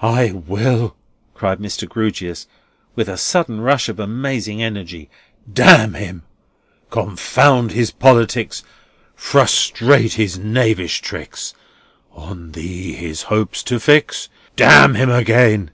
"I 0.00 0.30
will," 0.30 0.94
cried 1.34 1.58
Mr. 1.58 1.88
Grewgious, 1.88 2.46
with 2.94 3.08
a 3.08 3.16
sudden 3.18 3.62
rush 3.62 3.88
of 3.88 3.98
amazing 3.98 4.62
energy. 4.62 5.10
"Damn 5.52 5.94
him! 5.94 6.22
'Confound 6.90 7.72
his 7.72 7.90
politics! 7.90 8.62
Frustrate 9.16 10.12
his 10.12 10.38
knavish 10.38 11.00
tricks! 11.00 11.52
On 12.12 12.52
Thee 12.52 12.92
his 12.92 13.22
hopes 13.22 13.64
to 13.64 13.80
fix? 13.80 14.28
Damn 14.54 14.94
him 14.94 15.10
again! 15.10 15.72